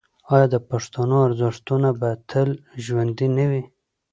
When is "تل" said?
2.31-2.49